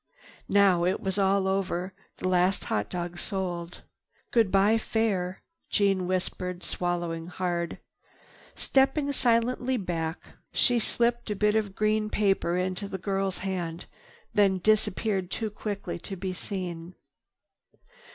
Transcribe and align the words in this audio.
Now 0.49 0.83
it 0.83 0.99
was 0.99 1.19
all 1.19 1.47
over—the 1.47 2.27
last 2.27 2.63
hot 2.65 2.89
dog 2.89 3.19
sold. 3.19 3.83
"Goodbye 4.31 4.79
Fair," 4.79 5.43
Jeanne 5.69 6.07
whispered, 6.07 6.63
swallowing 6.63 7.27
hard. 7.27 7.77
Stepping 8.55 9.11
silently 9.11 9.77
back, 9.77 10.19
she 10.51 10.79
slipped 10.79 11.29
a 11.29 11.35
bit 11.35 11.53
of 11.55 11.75
green 11.75 12.09
paper 12.09 12.57
into 12.57 12.87
the 12.87 12.97
girl's 12.97 13.37
hand, 13.45 13.85
then 14.33 14.57
disappeared 14.57 15.29
too 15.29 15.51
quickly 15.51 15.99
to 15.99 16.15
be 16.15 16.33
seen. 16.33 16.95